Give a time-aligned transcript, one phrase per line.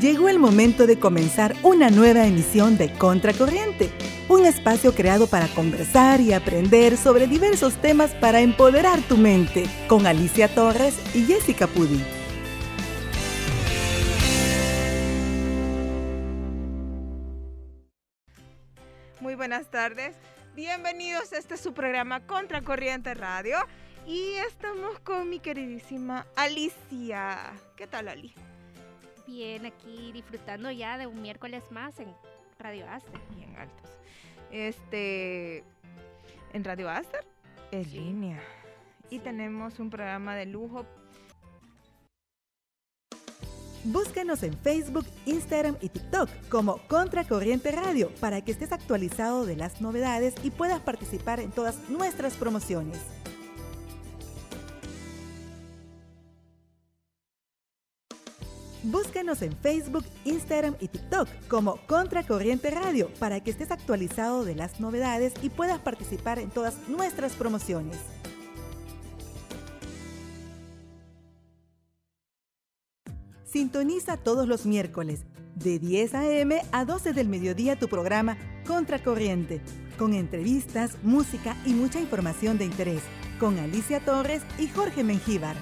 [0.00, 3.90] Llegó el momento de comenzar una nueva emisión de Contracorriente,
[4.28, 10.06] un espacio creado para conversar y aprender sobre diversos temas para empoderar tu mente, con
[10.06, 12.00] Alicia Torres y Jessica Pudi.
[19.18, 20.14] Muy buenas tardes.
[20.54, 23.58] Bienvenidos a este su programa Contracorriente Radio.
[24.06, 27.52] Y estamos con mi queridísima Alicia.
[27.74, 28.32] ¿Qué tal, Ali?
[29.28, 32.08] Bien, aquí disfrutando ya de un miércoles más en
[32.58, 33.20] Radio Aster.
[33.36, 33.90] Bien altos.
[34.50, 35.62] Este.
[36.54, 37.26] En Radio Aster
[37.70, 38.40] es línea.
[39.10, 40.86] Y tenemos un programa de lujo.
[43.84, 49.82] Búscanos en Facebook, Instagram y TikTok como Contracorriente Radio para que estés actualizado de las
[49.82, 52.98] novedades y puedas participar en todas nuestras promociones.
[58.84, 64.78] Búscanos en Facebook, Instagram y TikTok como Contracorriente Radio para que estés actualizado de las
[64.78, 67.96] novedades y puedas participar en todas nuestras promociones.
[73.44, 75.24] Sintoniza todos los miércoles
[75.56, 76.62] de 10 a.m.
[76.70, 79.60] a 12 del mediodía tu programa Contracorriente,
[79.98, 83.02] con entrevistas, música y mucha información de interés,
[83.40, 85.56] con Alicia Torres y Jorge Mengíbar.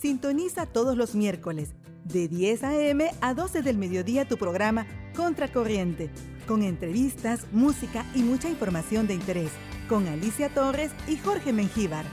[0.00, 3.10] Sintoniza todos los miércoles de 10 a.m.
[3.20, 6.08] a 12 del mediodía tu programa Contracorriente,
[6.46, 9.50] con entrevistas, música y mucha información de interés,
[9.90, 12.06] con Alicia Torres y Jorge Mengíbar.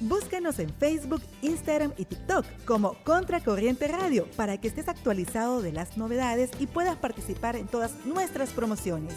[0.00, 5.96] Búscanos en Facebook, Instagram y TikTok como Contracorriente Radio para que estés actualizado de las
[5.96, 9.14] novedades y puedas participar en todas nuestras promociones.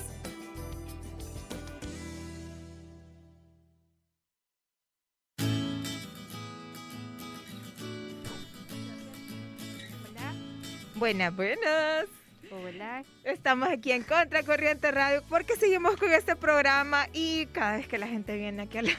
[11.03, 12.05] Buenas, buenas.
[12.49, 13.03] Hola.
[13.25, 18.07] Estamos aquí en Contracorriente Radio porque seguimos con este programa y cada vez que la
[18.07, 18.91] gente viene aquí a la,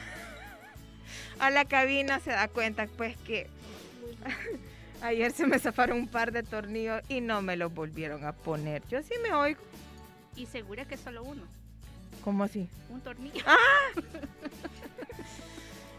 [1.39, 3.49] a la cabina se da cuenta pues que
[5.01, 8.83] ayer se me zafaron un par de tornillos y no me los volvieron a poner.
[8.89, 9.63] Yo sí me oigo.
[10.37, 11.45] Y segura que solo uno.
[12.23, 12.69] ¿Cómo así?
[12.91, 13.43] Un tornillo.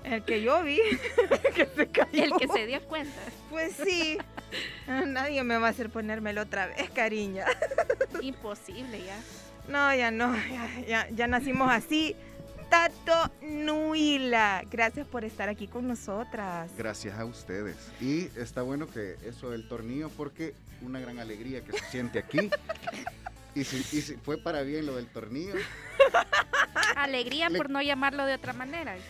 [0.05, 0.79] El que yo vi
[1.55, 2.23] que se cayó.
[2.23, 3.19] El que se dio cuenta.
[3.49, 4.17] Pues sí.
[4.87, 7.45] Nadie me va a hacer ponérmelo otra vez, cariña.
[8.21, 9.19] Imposible ya.
[9.67, 12.15] No, ya no, ya, ya, ya nacimos así.
[12.69, 16.71] Tato Nuila, gracias por estar aquí con nosotras.
[16.77, 17.75] Gracias a ustedes.
[17.99, 22.49] Y está bueno que eso del tornillo, porque una gran alegría que se siente aquí.
[23.55, 25.53] Y si, y si fue para bien lo del tornillo,
[26.95, 28.95] Alegría Le- por no llamarlo de otra manera.
[28.95, 29.01] Eh,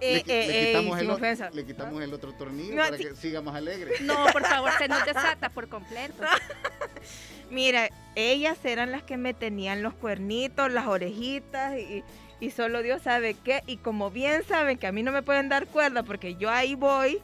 [0.00, 1.50] le, eh, le eh, quitamos el, o- ofensa.
[1.50, 3.92] le quitamos el otro tornillo No, para que siga más alegre.
[4.02, 6.22] No, por favor, se nos desata por completo.
[7.50, 12.02] Mira, ellas eran las que me tenían los cuernitos, las orejitas y,
[12.40, 13.62] y solo Dios sabe qué.
[13.66, 16.74] Y como bien saben que a mí no me pueden dar cuerda porque yo ahí
[16.74, 17.20] voy.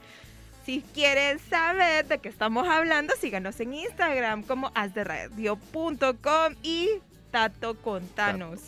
[0.67, 6.91] Si quieren saber de qué estamos hablando, síganos en Instagram como asderadio.com y
[7.31, 8.61] Tato Contanos.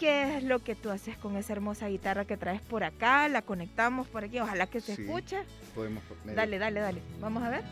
[0.00, 3.28] ¿Qué es lo que tú haces con esa hermosa guitarra que traes por acá?
[3.28, 5.02] La conectamos por aquí, ojalá que se Sí.
[5.02, 5.42] escuche.
[5.74, 7.02] Podemos, medio- Dale, dale, dale.
[7.20, 7.62] Vamos a ver.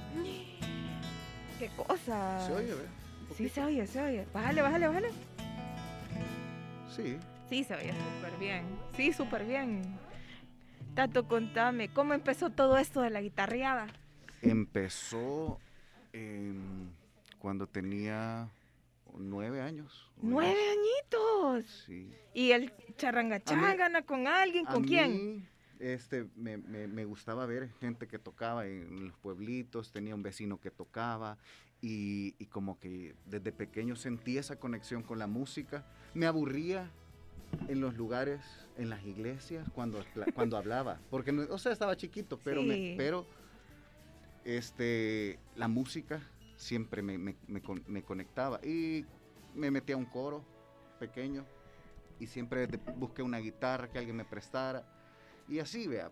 [1.59, 2.47] ¿Qué cosa?
[2.47, 2.75] ¿Se oye?
[2.75, 2.83] ve?
[3.31, 4.27] Un Sí, se oye, se oye.
[4.35, 5.09] Bájale, bájale, bájale.
[6.95, 7.17] Sí.
[7.49, 8.65] Sí, se oye súper bien.
[8.95, 9.83] Sí, súper bien.
[10.95, 13.87] Tato, contame, ¿cómo empezó todo esto de la guitarreada?
[14.43, 15.59] Empezó
[16.13, 16.91] em,
[17.39, 18.49] cuando tenía
[19.19, 20.11] nueve años.
[20.21, 20.77] ¡Nueve más.
[20.77, 21.85] añitos!
[21.87, 22.11] Sí.
[22.35, 24.65] ¿Y el charranga chángana con alguien?
[24.67, 25.37] ¿Con quién?
[25.39, 25.49] mí,
[25.81, 30.61] este, me, me- me gustaba ver gente que tocaba en los pueblitos, tenía un vecino
[30.61, 31.39] que tocaba
[31.81, 35.85] y, y como que desde pequeño sentí esa conexión con la música.
[36.15, 36.91] Me aburría
[37.69, 38.41] en los lugares,
[38.77, 40.05] en las iglesias, cuando,
[40.35, 42.67] cuando hablaba, porque, o sea, estaba chiquito, pero, Sí.
[42.69, 43.25] me, pero
[44.45, 46.21] este, la música
[46.59, 49.07] siempre me, me- me me conectaba y
[49.55, 50.45] me metí a un coro
[50.99, 51.47] pequeño
[52.19, 52.67] y siempre
[52.97, 54.85] busqué una guitarra que alguien me prestara
[55.49, 56.11] y así, vea.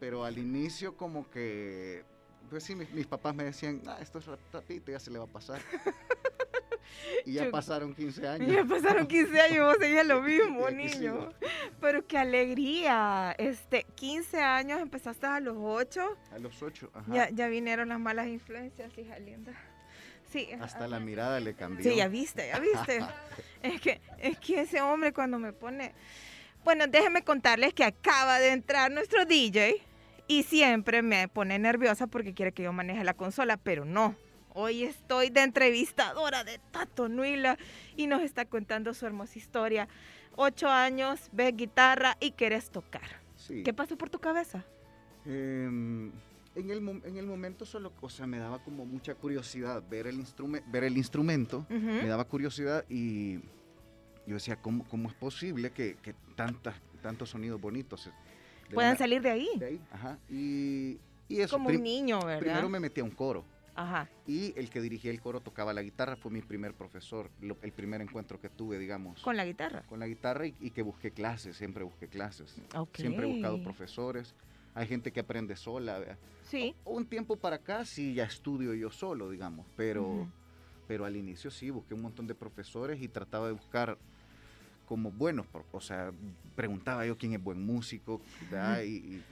[0.00, 2.04] Pero al inicio como que,
[2.48, 5.18] pues sí, mis, mis papás me decían, ah, esto es rap- rapidito, ya se le
[5.18, 5.60] va a pasar.
[7.24, 8.50] y ya Yo- pasaron 15 años.
[8.52, 11.32] Ya pasaron 15 años y vos seguías lo mismo, niño.
[11.80, 13.34] Pero qué alegría.
[13.38, 16.16] Este, 15 años, empezaste a los 8.
[16.32, 17.12] A los 8, ajá.
[17.14, 19.52] Ya, ya vinieron las malas influencias, hija linda.
[20.30, 20.48] Sí.
[20.60, 21.82] Hasta la mirada le cambió.
[21.88, 23.00] Sí, ya viste, ya viste.
[23.62, 25.94] es, que, es que ese hombre cuando me pone...
[26.64, 29.80] Bueno, déjenme contarles que acaba de entrar nuestro DJ
[30.26, 34.16] y siempre me pone nerviosa porque quiere que yo maneje la consola, pero no.
[34.58, 37.58] Hoy estoy de entrevistadora de Tato Nuila
[37.94, 39.86] y nos está contando su hermosa historia.
[40.34, 43.20] Ocho años, ves guitarra y quieres tocar.
[43.36, 43.62] Sí.
[43.62, 44.64] ¿Qué pasó por tu cabeza?
[45.26, 46.10] Em,
[46.54, 50.06] en, el, mo- en el momento solo, o sea, me daba como mucha curiosidad ver
[50.06, 53.34] el, instrume- ver el instrumento, me daba curiosidad y
[54.26, 58.08] yo decía, ¿cómo, cómo es posible que, que tantas, tantos sonidos bonitos
[58.72, 59.48] una- salir de ahí.
[59.56, 59.80] de ahí?
[59.92, 60.18] Ajá.
[60.30, 60.98] Y,
[61.28, 62.40] y eso, Como un niño, ¿verdad?
[62.40, 63.44] primero me metí a un coro.
[63.76, 64.08] Ajá.
[64.26, 67.72] Y el que dirigía el coro tocaba la guitarra, fue mi primer profesor, lo- el
[67.72, 69.82] primer encuentro que tuve, digamos, Con la guitarra.
[69.86, 72.56] con la guitarra y, y que busqué clases, siempre busqué clases.
[72.74, 72.96] Ok.
[72.96, 74.34] Siempre he buscado profesores.
[74.74, 75.98] Hay gente que aprende sola.
[75.98, 76.18] ¿vea?
[76.42, 76.74] Sí.
[76.84, 80.28] Un tiempo para acá sí ya estudio yo solo, digamos, pero, Ujú.
[80.88, 83.98] pero al inicio sí, busqué un montón de profesores y trataba de buscar
[84.86, 86.12] como buenos, o sea,
[86.54, 88.20] preguntaba yo quién es buen músico,
[88.50, 88.82] ¿verdad?
[88.82, 89.22] y, y,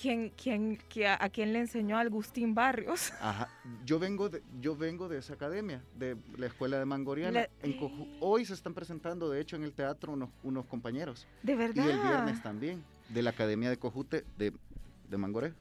[0.00, 3.12] ¿Quién, quién, qué- a, a quién le enseñó a Agustín Barrios?
[3.20, 3.48] ajá,
[3.84, 7.40] yo vengo de, yo vengo de esa academia, de la escuela de Mangoriana.
[7.40, 11.26] La- En Coju- hoy se están presentando, de hecho, en el teatro unos, unos compañeros.
[11.42, 11.88] De Y verdad.
[11.90, 14.52] el viernes también, de la academia de Cojute de,
[15.08, 15.52] de Mangoré.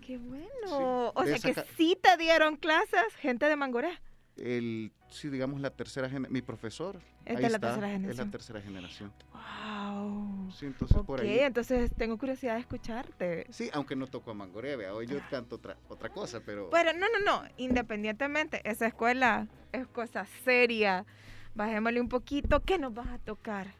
[0.00, 0.46] Qué bueno.
[0.64, 3.98] Sí, o sea que ca- sí te dieron clases, gente de Mangoré.
[4.36, 7.00] El, sí, digamos, la tercera generación, mi profesor.
[7.24, 8.26] Es ahí de la está, tercera Es generación.
[8.26, 9.12] la tercera generación.
[9.32, 9.40] Wow.
[10.52, 11.38] Sí, entonces Ok, por ahí.
[11.40, 13.46] entonces tengo curiosidad de escucharte.
[13.50, 16.92] Sí, aunque no toco a Mangoré, vea, hoy yo canto otra, otra cosa, pero Pero
[16.92, 17.48] no, no, no.
[17.56, 21.04] Independientemente, esa escuela es cosa seria.
[21.54, 22.62] Bajémosle un poquito.
[22.62, 23.74] ¿Qué nos vas a tocar?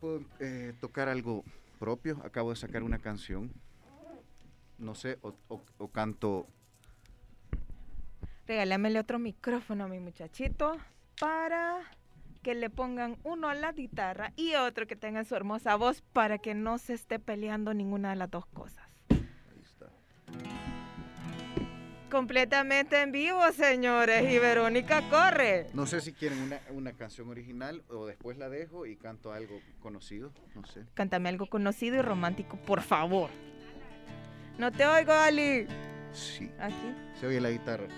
[0.00, 1.42] puedo eh, tocar algo
[1.78, 2.20] propio.
[2.24, 3.52] Acabo de sacar una canción.
[4.78, 6.46] No sé, o, o- o canto.
[8.46, 10.76] Regálamele otro micrófono a mi muchachito
[11.18, 11.78] para
[12.46, 16.38] que le pongan uno a la guitarra y otro que tenga su hermosa voz para
[16.38, 18.86] que no se esté peleando ninguna de las dos cosas.
[19.10, 19.86] Ahí está.
[22.08, 24.32] Completamente en vivo, señores.
[24.32, 25.66] Y Verónica corre.
[25.74, 29.58] No sé si quieren una, una canción original o después la dejo y canto algo
[29.80, 30.30] conocido.
[30.54, 30.84] No sé.
[30.94, 33.30] Cántame algo conocido y romántico, por favor.
[34.56, 35.66] No te oigo, Ali.
[36.12, 36.94] Sí, Aquí.
[37.18, 37.88] se oye la guitarra.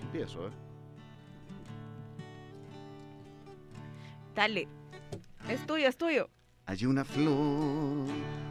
[0.00, 0.50] Empiezo, ¿eh?
[4.34, 4.68] Dale.
[5.48, 6.28] Es tuyo, es tuyo.
[6.66, 8.06] Hay una flor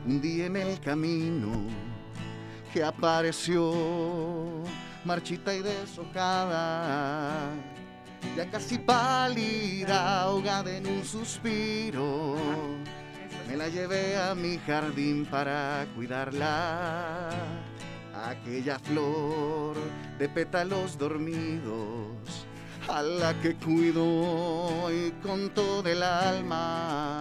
[0.06, 1.50] un día en el camino
[2.74, 3.74] que apareció
[5.06, 7.50] marchita y deshojada,
[8.36, 12.36] ya casi pálida, ahogada en un suspiro.
[13.52, 17.32] Me la llevé a mi jardín para cuidarla,
[18.26, 19.76] aquella flor
[20.18, 22.46] de pétalos dormidos,
[22.88, 27.20] a la que cuido y con todo el alma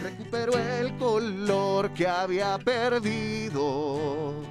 [0.00, 4.44] recuperó el color que había perdido,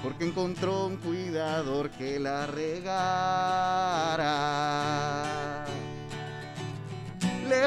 [0.00, 3.80] porque encontró un cuidador que la regara.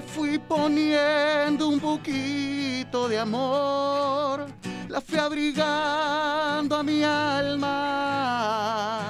[0.01, 4.47] Fui poniendo un poquito de amor,
[4.89, 9.01] la fui abrigando a mi alma.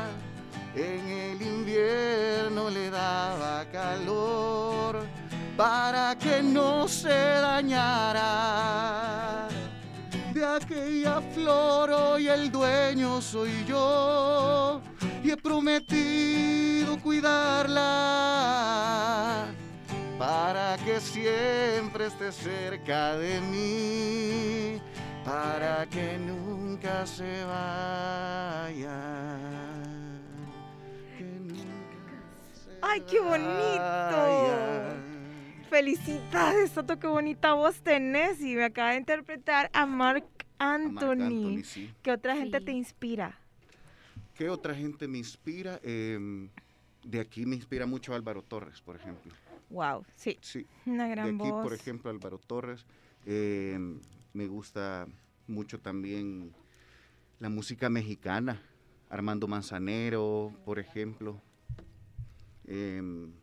[0.75, 5.06] En el invierno le daba calor
[5.56, 8.28] para que no se dañara.
[10.34, 14.82] De aquella flor hoy el dueño soy yo
[15.24, 18.34] y he prometido cuidarla
[20.24, 24.82] para que siempre esté cerca de mí,
[25.25, 29.01] para que nunca se vaya.
[31.18, 32.15] que nunca
[32.53, 33.44] se ¡Ay, qué bonito!
[34.15, 34.96] vaya.
[35.70, 38.39] Felicidades, Soto, qué bonita voz tenés.
[38.39, 40.24] Y me acaba de interpretar a Mark
[40.58, 41.10] A Anthony.
[41.22, 41.94] Anthony, sí.
[42.01, 42.65] ¿Qué otra gente Sí.
[42.65, 43.38] te inspira?
[44.36, 45.82] ¿Qué otra gente me inspira?
[45.84, 46.48] Em,
[47.03, 49.34] de aquí me inspira mucho Álvaro Torres, por ejemplo.
[49.74, 51.63] Wow, sí, Sí, una de gran aquí, voz.
[51.63, 52.86] por ejemplo, Álvaro Torres.
[53.25, 54.00] Em,
[54.34, 55.08] me gusta
[55.48, 56.53] mucho también
[57.39, 58.62] la música mexicana.
[59.10, 61.42] Armando Manzanero, por ejemplo.
[62.68, 63.34] Em,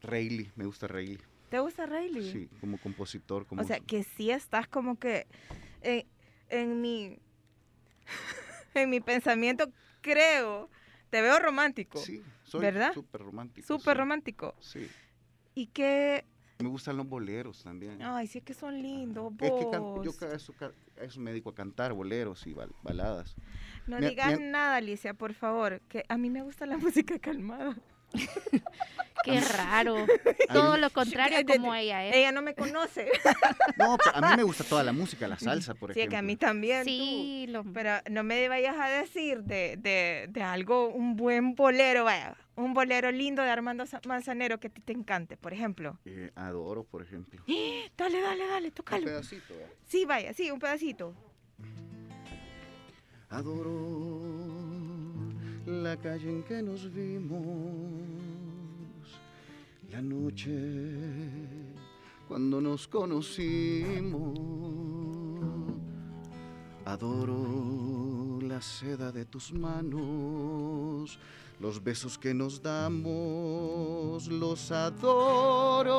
[0.00, 1.18] Reilly, me gusta Reilly.
[1.50, 2.32] ¿Te gusta Rayleigh?
[2.32, 3.46] Sí, como compositor.
[3.46, 5.26] Como O sea, que sí estás como que
[5.82, 6.06] eh,
[6.50, 7.18] en mi
[8.74, 10.70] en mi pensamiento creo
[11.10, 11.98] Te veo romántico.
[11.98, 12.92] Sí, soy ¿Verdad?
[12.94, 13.66] súper romántico.
[13.66, 14.54] Súper romántico.
[14.60, 14.88] Sí.
[15.54, 16.24] Y que,
[16.58, 18.00] Me gustan los boleros también.
[18.02, 21.54] ay, sí que son lindos, Es que can- yo ca- a eso, me dedico a
[21.54, 23.36] cantar boleros y bal- baladas.
[23.86, 27.18] No Me digas me nada, Alicia, por favor, que a mí me gusta la música
[27.18, 27.76] calmada.
[29.24, 30.06] Qué raro.
[30.52, 32.14] Todo lo contrario como ella es.
[32.14, 33.10] Ella no me conoce.
[33.76, 36.10] No, pero a mí me gusta toda la música, la salsa, por sí, ejemplo.
[36.12, 36.84] que a mí también.
[36.84, 36.88] tú.
[36.88, 37.64] Sí, lo...
[37.64, 42.72] Pero no me vayas a decir de, de, de algo, un buen bolero, vaya, un
[42.74, 45.98] bolero lindo de Armando Manzanero que a ti te encante, por ejemplo.
[46.04, 47.42] Eh, adoro, por ejemplo.
[47.98, 49.04] Dale, dale, dale, Un tócalo.
[49.04, 49.52] pedacito.
[49.52, 49.66] ¿eh?
[49.84, 51.12] Sí, vaya, sí, un pedacito.
[53.30, 54.57] Adoro
[55.68, 57.42] la calle en que nos vimos,
[59.90, 60.50] la noche
[62.26, 64.38] cuando nos conocimos.
[66.84, 71.18] Adoro la seda de tus manos,
[71.60, 75.96] los besos que nos damos, los adoro,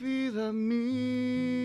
[0.00, 1.55] vida mía.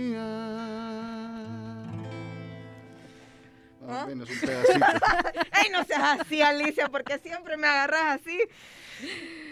[3.91, 4.05] ¿Ah?
[4.07, 4.86] Menos un pedacito.
[5.63, 8.39] ¡Ey, no seas así, Alicia, porque siempre me agarras así!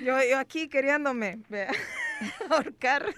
[0.03, 1.71] Yo, yo aquí queriéndome vea,
[2.49, 3.05] ahorcar.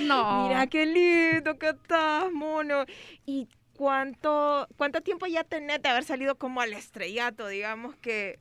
[0.00, 0.48] No.
[0.48, 2.84] Mira qué lindo que estás, mono.
[3.26, 7.48] ¿Y cuánto, cuánto tiempo ya tenés de haber salido como al estrellato?
[7.48, 8.38] Digamos que,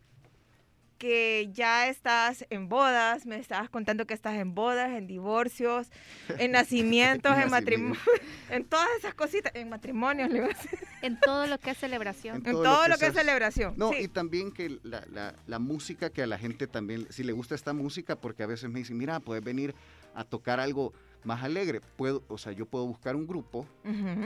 [1.02, 5.90] que ya estás en bodas, me estabas contando que estás en bodas, en divorcios,
[6.38, 8.00] en nacimientos, en matrimonio,
[8.52, 10.78] en todas esas cositas, en matrimonios, le iba a decir.
[11.02, 12.36] En todo lo que es celebración.
[12.38, 13.74] en todo, lo que es celebración.
[13.78, 13.96] No, sí.
[14.02, 17.56] y también que la, la- la música, que a la gente también, si le gusta
[17.56, 19.74] esta música, porque a veces me dicen, mira, puedes venir
[20.14, 20.94] a tocar algo
[21.24, 21.82] más alegre.
[21.98, 23.66] Puedo, o sea, yo puedo buscar un grupo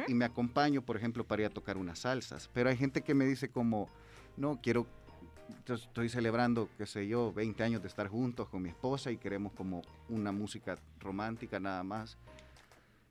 [0.10, 2.50] y me acompaño, por ejemplo, para ir a tocar unas salsas.
[2.54, 3.88] Pero hay gente que me dice como,
[4.36, 4.86] no, quiero,
[5.66, 9.18] yo estoy celebrando, qué sé yo, 20 años de estar juntos con mi esposa y
[9.18, 12.18] queremos como una música romántica nada más.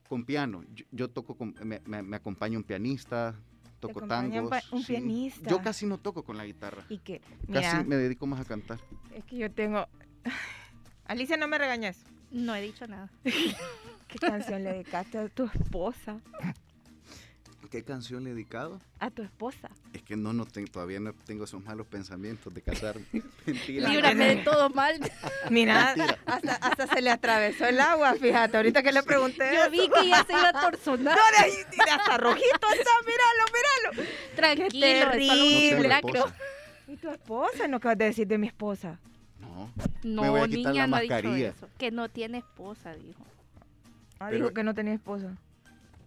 [0.09, 3.35] Con piano, yo, yo toco, con, me, me- me acompaña un pianista,
[3.81, 4.51] toco tangos.
[4.51, 4.93] pa- un sí.
[4.93, 5.51] pianista.
[5.51, 6.85] Yo casi no toco con la guitarra.
[6.89, 7.21] Y que,
[7.53, 8.79] Casi mira, me dedico más a cantar.
[9.15, 9.87] es que yo tengo...
[11.07, 12.05] Alicia, no me regañes.
[12.31, 13.11] No he dicho nada.
[14.09, 16.21] ¿Qué canción le dedicaste a tu esposa?
[17.75, 18.81] ¿Qué canción le he dedicado?
[19.01, 19.69] A tu esposa.
[19.93, 23.05] Es que no, no tengo, todavía no tengo esos malos pensamientos de casarme.
[23.47, 23.89] Mentira.
[23.89, 24.95] Líbrame de todo mal.
[25.51, 25.91] Mira,
[26.25, 29.51] hasta, hasta se le atravesó el agua, fíjate, ahorita que le pregunté.
[29.57, 31.17] Yo vi que ya se iba a torsonar.
[31.19, 31.51] No, de ahí,
[31.85, 34.11] de hasta rojito está, míralo, míralo.
[34.37, 35.95] Tranquilo, No tengo terrible.
[35.97, 36.37] esposa.
[36.87, 37.67] ¿Y tu esposa?
[37.67, 39.01] No acabas de decir de mi esposa.
[39.41, 39.69] No.
[40.05, 41.69] No, Me voy a quitar niña, la no ha dicho eso.
[41.77, 43.25] Que no tiene esposa, dijo.
[44.21, 45.37] Ah, Pero- dijo que no tenía esposa.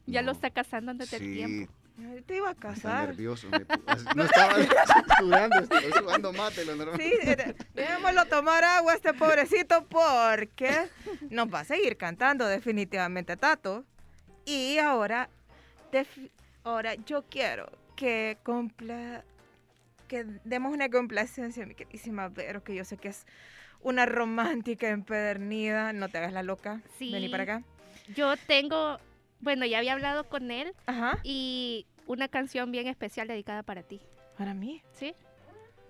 [0.07, 1.71] Ya lo está casando antes del Sí, tiempo.
[1.99, 3.07] Ay, Te iba a está casar.
[3.09, 3.47] nervioso.
[3.49, 3.59] me
[4.15, 4.53] no estaba
[5.19, 6.99] sudando, estoy sudando más de lo normal.
[7.01, 7.11] Sí,
[7.73, 10.89] dejémoslo tomar agua a este pobrecito porque
[11.29, 13.83] nos va a seguir cantando definitivamente Tato.
[14.45, 15.29] Y ahora,
[16.63, 19.23] ahora yo quiero que compla
[20.07, 23.25] que demos una complacencia a mi queridísima Vero, que yo sé que es
[23.81, 25.91] una romántica empedernida.
[25.93, 26.81] No te hagas la loca.
[26.97, 27.11] Sí.
[27.11, 27.63] Vení para acá.
[28.15, 28.99] Yo tengo,
[29.39, 31.19] bueno, ya había hablado con él Ajá.
[31.23, 34.01] y una canción bien especial dedicada para ti.
[34.37, 34.81] Para mí.
[34.93, 35.13] ¿Sí?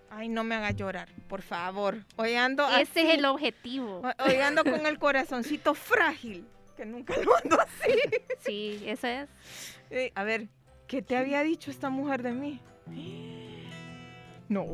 [0.10, 2.06] Ay, no me hagas llorar, por favor.
[2.16, 3.00] Hoy ando Ese así.
[3.02, 4.02] es el objetivo.
[4.04, 6.46] Ho- Hoy ando con el corazoncito frágil,
[6.78, 7.92] que nunca lo ando así.
[8.40, 9.28] Sí, eso es.
[9.90, 10.48] Eh, a ver,
[10.88, 12.60] ¿qué te había dicho esta mujer de mí?
[14.50, 14.66] No.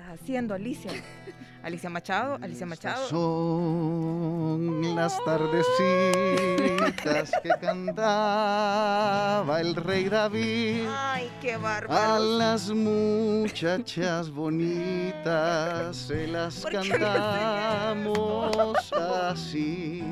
[0.00, 0.90] ¿Qué estás haciendo, Alicia?
[1.62, 3.06] Alicia Machado, Alicia Machado.
[3.08, 10.86] Son las tardecitas que cantaba el rey David.
[10.88, 12.38] Ay, qué A bárbaro.
[12.38, 20.02] las muchachas bonitas se las ¿Por qué me cantamos así.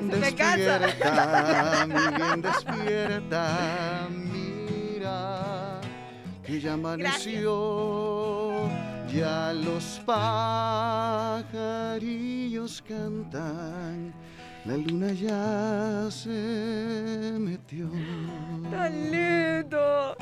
[0.00, 5.80] Despierta, mi bien despierta, mira
[6.44, 7.50] que ya amaneció,
[9.12, 10.00] ya los
[11.36, 14.12] pajarillos cantan,
[14.64, 17.88] la luna ya se metió.
[18.70, 20.16] Tan lindo.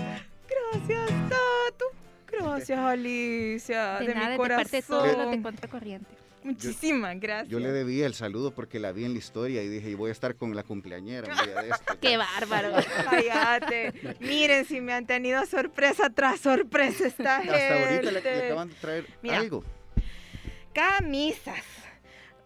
[0.49, 1.87] Gracias, Tato.
[2.31, 3.99] Gracias, Alicia.
[4.01, 4.63] De, De, nada, mi de corazón.
[4.65, 6.24] parte de todos los de Contracorriente.
[6.45, 7.49] Muchísimas gracias.
[7.49, 10.11] Yo le debía el saludo porque la vi en la historia y dije, y voy
[10.11, 11.73] a estar con la cumpleañera de.
[12.01, 12.73] Qué bárbaro.
[13.11, 14.17] Cállate.
[14.21, 17.55] Miren si me han tenido sorpresa tras sorpresa esta gente.
[17.57, 19.39] Hasta ahorita le, le acaban de traer Mira.
[19.39, 19.65] algo.
[20.73, 21.65] Camisas.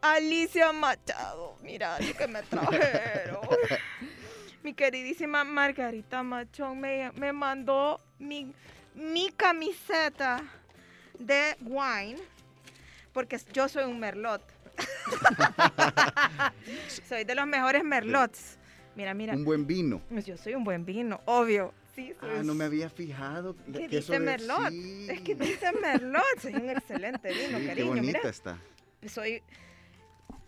[0.00, 1.56] Alicia Machado.
[1.62, 3.40] Mira lo que me trajeron.
[4.62, 8.52] Mi queridísima Margarita Machón me, me mandó mi,
[8.94, 10.42] mi camiseta
[11.18, 12.20] de wine,
[13.18, 14.40] porque yo soy un merlot.
[17.08, 18.58] soy de los mejores merlots.
[18.94, 19.34] Mira, mira.
[19.34, 20.00] Un buen vino.
[20.08, 21.74] Pues Yo soy un buen vino, obvio.
[21.96, 23.56] Sí, soy Ah, no me había fijado.
[23.72, 24.70] ¿Qué que dice merlot?
[24.70, 25.08] sí.
[25.10, 27.86] Es que dice merlot, soy un excelente vino, Sí, qué cariño.
[27.88, 28.58] bonita Mira, está.
[29.08, 29.42] soy...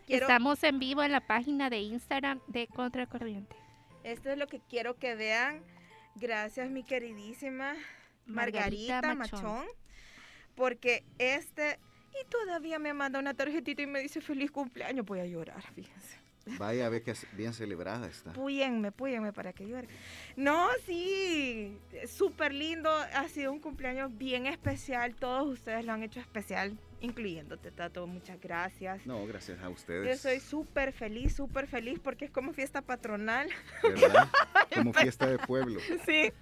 [0.07, 3.57] Quiero, Estamos en vivo en la página de Instagram de Contracorriente.
[4.05, 5.61] esto es lo que quiero que vean.
[6.15, 7.75] Gracias, mi queridísima
[8.27, 9.43] Margarita, Margarita Machón.
[9.43, 9.67] Machón.
[10.55, 11.81] Porque este...
[12.13, 15.07] Y todavía me manda una tarjetita y me dice feliz cumpleaños.
[15.07, 16.19] Voy a llorar, fíjense.
[16.59, 18.33] Vaya a ver que bien celebrada está.
[18.33, 19.89] Púyenme, púyenme para que llore.
[20.37, 21.77] No, sí,
[22.09, 22.91] súper lindo.
[22.91, 25.15] Ha sido un cumpleaños bien especial.
[25.15, 28.07] Todos ustedes lo han hecho especial, incluyéndote, Tato.
[28.07, 29.07] Muchas gracias.
[29.07, 30.21] No, gracias a Yo ustedes.
[30.21, 33.49] soy súper feliz, súper feliz porque es como fiesta patronal.
[33.83, 34.29] ¿Verdad?
[34.75, 35.81] Como fiesta de pueblo.
[36.07, 36.33] Sí,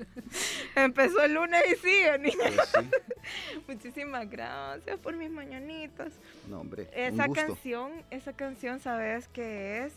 [0.77, 2.37] empezó el lunes y sigue, niña.
[2.55, 2.91] Pues sí.
[3.67, 6.13] Muchísimas gracias por mis mañanitas.
[6.47, 6.89] No, hombre.
[6.93, 7.47] Esa un gusto.
[7.47, 9.95] canción, esa canción, sabes que es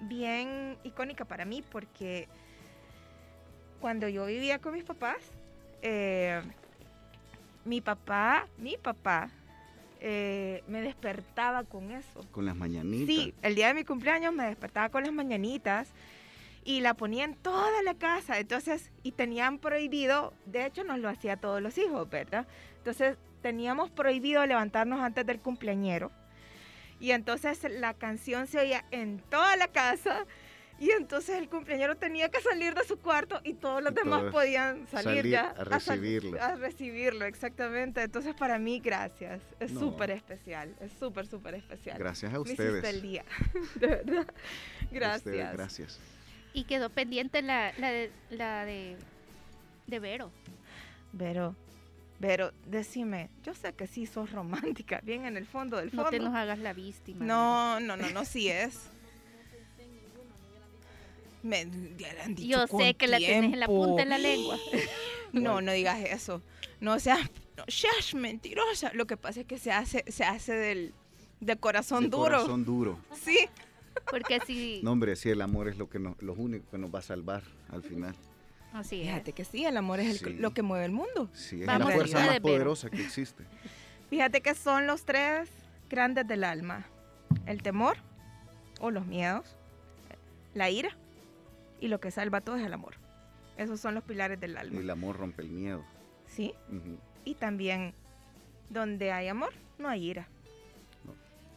[0.00, 2.26] bien icónica para mí porque
[3.80, 5.18] cuando yo vivía con mis papás,
[5.82, 6.42] eh,
[7.64, 9.30] mi papá, mi papá,
[10.06, 12.20] eh, me despertaba con eso.
[12.30, 13.06] Con las mañanitas.
[13.06, 15.88] Sí, el día de mi cumpleaños me despertaba con las mañanitas
[16.62, 18.38] y la ponía en toda la casa.
[18.38, 22.46] Entonces, y tenían prohibido, de hecho nos lo hacía todos los hijos, ¿verdad?
[22.76, 26.12] Entonces, teníamos prohibido levantarnos antes del cumpleañero.
[27.00, 30.26] Y entonces la canción se oía en toda la casa.
[30.80, 34.20] Y entonces el cumpleañero tenía que salir de su cuarto y todos los Y demás
[34.20, 36.42] todos podían salir, salir ya a recibirlo.
[36.42, 38.02] a recibirlo, exactamente.
[38.02, 39.40] Entonces para mí, gracias.
[39.60, 39.80] Es No.
[39.80, 40.74] súper especial.
[40.80, 41.96] Es súper, súper especial.
[41.98, 42.84] Gracias a Me ustedes.
[42.84, 43.24] el día,
[43.76, 44.26] de verdad.
[44.90, 45.18] Gracias.
[45.26, 46.00] ustedes, gracias.
[46.52, 48.96] Y quedó pendiente la, la, de, la de,
[49.86, 50.30] de Vero.
[52.20, 56.18] Pero, decime, yo sé que sí sos romántica, bien en el fondo del No te
[56.18, 56.38] nos fondo.
[56.40, 57.24] hagas la víctima.
[57.24, 58.90] No, no, no, no, sí es.
[61.44, 64.18] Me ya le han dicho Yo sé que la tienes en la punta de la
[64.18, 64.58] lengua.
[65.32, 66.42] No, no digas eso.
[66.78, 67.18] No seas,
[67.56, 68.92] no seas mentirosa.
[68.94, 70.94] Lo que pasa es que se hace, se hace del,
[71.40, 72.36] de corazón De duro.
[72.38, 72.98] Corazón duro.
[73.20, 73.48] Sí.
[74.08, 74.80] Porque si...
[74.84, 77.02] No, hombre, sí, el amor es lo que nos, lo único que nos va a
[77.02, 78.14] salvar al final.
[78.72, 79.08] Así es.
[79.08, 80.38] Fíjate que sí, el amor es el- Sí.
[80.38, 81.28] lo que mueve el mundo.
[81.32, 83.42] Sí, es Vamos la fuerza más poderosa que existe.
[84.10, 85.48] Fíjate que son los tres
[85.90, 86.86] grandes del alma.
[87.46, 87.96] El temor
[88.78, 89.44] o los miedos,
[90.54, 90.96] la ira
[91.80, 92.94] y lo que salva todo es el amor.
[93.56, 94.80] Esos son los pilares del alma.
[94.80, 95.84] El amor rompe el miedo.
[96.26, 96.54] ¿Sí?
[97.24, 97.94] Y también
[98.70, 100.28] donde hay amor, no hay ira.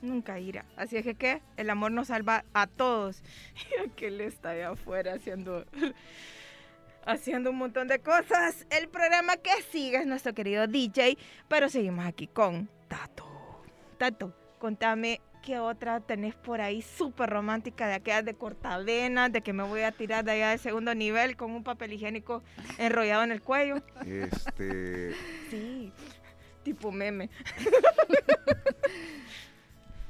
[0.02, 0.66] Nunca hay ira.
[0.76, 1.42] Así es que, ¿qué?
[1.58, 3.24] El amor nos salva a todos.
[3.72, 5.66] Y aquel está allá afuera haciendo,
[7.06, 8.68] haciendo un montón de cosas.
[8.70, 13.26] El programa que sigue es nuestro querido DJ, pero seguimos aquí con Tato.
[13.98, 19.54] Tato, contame qué otra tenés por ahí súper romántica de aquellas de cortavenas, de que
[19.54, 22.44] me voy a tirar de allá de segundo nivel con un papel higiénico
[22.78, 23.76] enrollado en el cuello.
[24.06, 25.16] Este,
[25.50, 25.94] Sí,
[26.64, 27.30] tipo meme.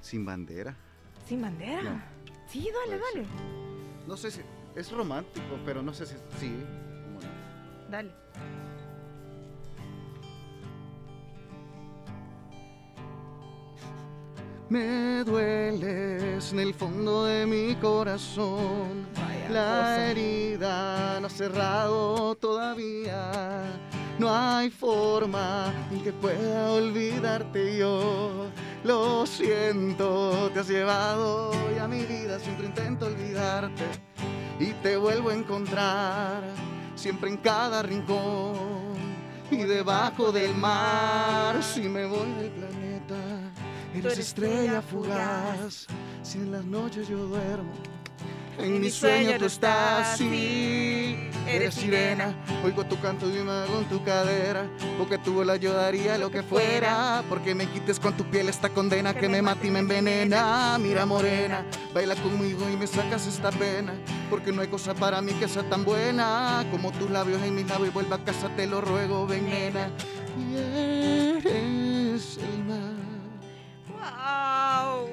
[0.01, 0.75] sin bandera.
[1.27, 1.83] ¿Sin bandera?
[1.83, 2.01] No.
[2.47, 3.27] Sí, dale, dale.
[4.07, 4.41] No sé si
[4.75, 6.51] es romántico, pero no sé si sí.
[7.91, 8.09] Dale.
[14.69, 19.07] Me dueles en el fondo de mi corazón.
[19.15, 20.07] Vaya La cosa.
[20.11, 23.63] herida no ha cerrado todavía.
[24.19, 28.47] No hay forma en que pueda olvidarte yo.
[28.83, 33.83] Lo siento, te has llevado y a mi vida siempre intento olvidarte.
[34.59, 36.43] Y te vuelvo a encontrar
[36.95, 38.97] siempre en cada rincón.
[39.49, 42.86] Y debajo del mar, si me voy del planeta,
[43.95, 45.87] eres estrella fugaz.
[46.23, 47.71] Si en las noches yo duermo,
[48.59, 51.29] en mi sueño tú estás, sí.
[51.47, 54.69] Eres sirena, oigo tu canto y me hago en tu cadera.
[54.97, 57.23] Porque tu bola yo daría lo que fuera.
[57.29, 60.77] Porque me quites con tu piel esta condena que me mata y me envenena.
[60.79, 63.93] Mira morena, baila conmigo y me sacas esta pena.
[64.29, 67.67] Porque no hay cosa para mí que sea tan buena como tus labios en mis
[67.67, 67.89] labios.
[67.89, 69.89] Y vuelva a casa, te lo ruego, ven nena.
[70.37, 72.96] Y eres el mar.
[74.11, 75.09] ¡Wow!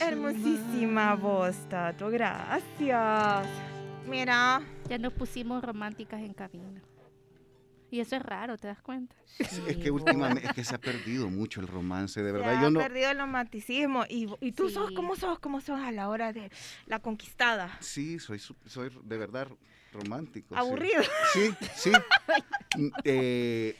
[0.00, 2.08] Hermosísima voz, Tato.
[2.10, 3.46] Gracias.
[4.08, 4.62] Mira.
[4.88, 6.82] Ya nos pusimos románticas en cabina.
[7.90, 9.14] Y eso es raro, ¿te das cuenta?
[9.38, 12.56] Es, es que últimamente es que se ha perdido mucho el romance, de Se verdad.
[12.58, 12.80] ha Yo no.
[12.80, 14.04] perdido el romanticismo.
[14.08, 14.94] Y, y tú sos Sí.
[14.94, 16.50] como sos, como sos a la hora de
[16.86, 17.76] la conquistada.
[17.80, 19.48] Sí, soy, soy de verdad
[19.92, 20.54] romántico.
[20.54, 20.60] sí.
[20.60, 21.02] Aburrido.
[21.34, 21.92] Sí, sí.
[23.04, 23.76] Eh,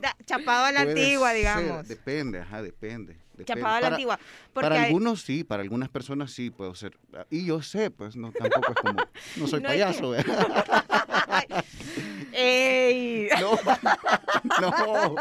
[0.00, 1.88] Da- Chapado a la puede antigua, ser, digamos.
[1.88, 3.14] depende, ajá, depende.
[3.32, 3.44] depende.
[3.44, 4.18] Chapado a la Para- antigua.
[4.52, 6.98] Porque Para hay- algunos sí, para algunas personas sí puedo ser.
[7.30, 9.02] Y yo sé, pues no tampoco es como.
[9.36, 11.44] No soy No es que- payaso, ¿verdad?
[12.32, 13.28] ¡Ey!
[14.60, 15.14] No, no.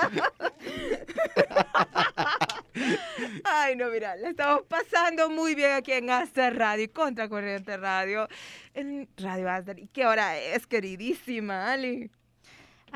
[3.43, 8.27] Ay, no, mira, la estamos pasando muy bien aquí en Aster Radio y Contracorriente Radio.
[8.73, 9.79] En Radio Aster.
[9.79, 12.11] ¿Y qué hora es, queridísima Ali?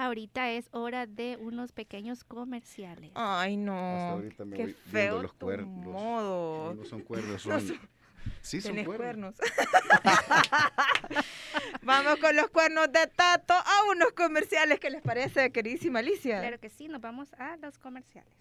[0.02, 3.12] Ahorita es hora de unos pequeños comerciales.
[3.14, 4.10] Ay, Hasta no.
[4.14, 5.86] ahorita me Qué voy feo los tu cuernos.
[5.86, 6.74] modo.
[6.76, 7.80] No son cuernos, No son.
[8.42, 9.36] Sí, son cuernos.
[9.36, 9.38] cuernos.
[11.84, 14.80] Vamos con los cuernos de Tato a unos comerciales.
[14.80, 16.40] ¿Qué les parece, queridísima Alicia?
[16.40, 18.32] Claro que sí, nos vamos a los comerciales.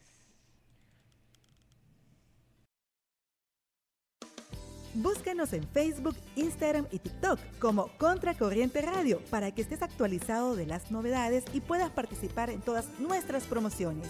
[4.95, 10.91] Búscanos en Facebook, Instagram y TikTok como Contracorriente Radio para que estés actualizado de las
[10.91, 14.09] novedades y puedas participar en todas nuestras promociones.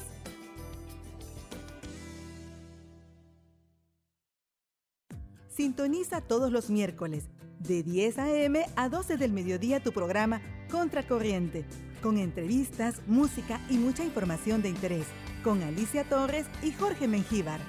[5.54, 7.24] Sintoniza todos los miércoles
[7.58, 8.64] de 10 a.m.
[8.76, 10.40] a 12 del mediodía tu programa
[10.70, 11.66] Contracorriente,
[12.02, 15.04] con entrevistas, música y mucha información de interés,
[15.44, 17.60] con Alicia Torres y Jorge Mengíbar.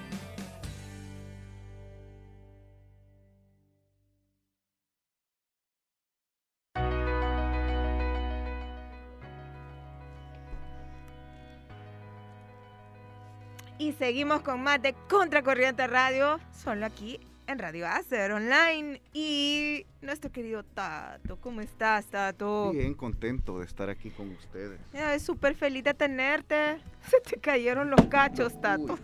[13.82, 19.02] Y seguimos con más de Contracorriente Radio, solo aquí en Radio Acer Online.
[19.12, 22.74] Y nuestro querido Tato, ¿cómo estás, Tato?
[22.74, 24.80] Bien contento de estar aquí con ustedes.
[24.94, 26.78] Es súper feliz de tenerte.
[27.10, 29.00] Se te cayeron los cachos, Tato.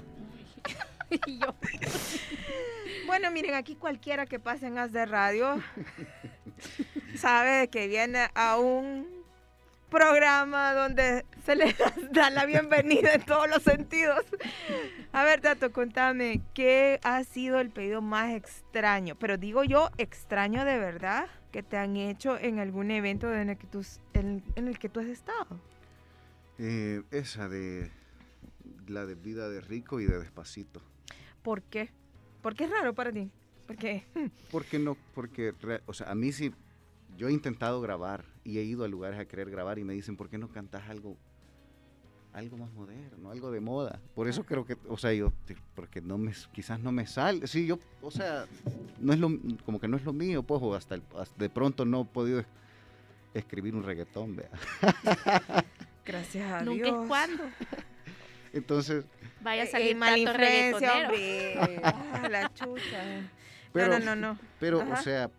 [1.09, 1.55] Uy, Y yo,
[3.07, 5.59] Bueno, miren, aquí cualquiera que pase en Haz de Radio
[7.15, 9.16] sabe que viene a un
[9.89, 11.75] programa donde se le
[12.11, 14.25] da la bienvenida en todos los sentidos.
[15.13, 19.15] A ver, Tato, contame, ¿qué ha sido el pedido más extraño?
[19.15, 23.57] Pero digo yo, extraño de verdad, que te han hecho en algún evento en el
[23.57, 25.59] que tú, en, en el que tú has estado.
[26.57, 27.91] eh, esa de
[28.87, 30.81] la de vida de rico y de despacito.
[31.43, 31.91] ¿Por qué?
[32.41, 33.29] ¿Por qué es raro para ti?
[33.67, 34.05] Porque
[34.51, 35.53] Porque no, porque,
[35.85, 36.53] o sea, a mí sí,
[37.17, 40.15] yo he intentado grabar y he ido a lugares a querer grabar y me dicen,
[40.15, 41.17] ¿por qué no cantas algo,
[42.31, 43.99] algo más moderno, algo de moda?
[44.15, 45.33] Por eso creo que, o sea, yo,
[45.75, 48.45] porque no me, quizás no me sale, sí, yo, o sea,
[49.01, 49.29] no es lo,
[49.65, 52.05] como que no es lo mío, pues, o hasta, el- hasta de pronto no he
[52.05, 52.45] podido es-
[53.33, 54.49] escribir un reggaetón, vea.
[56.05, 57.01] gracias a nunca Dios.
[57.01, 57.43] es cuando
[58.53, 59.05] Eh, vaya Entonces,
[59.43, 61.61] a eh, salir mala tanto influencia, reggaetonero.
[61.61, 61.81] hombre.
[62.13, 63.03] Ah, la chucha.
[63.73, 64.39] pero, no, no, no, no.
[64.59, 64.93] pero, Ajá.
[64.93, 65.29] o sea,